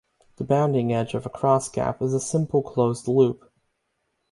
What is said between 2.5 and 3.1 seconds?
closed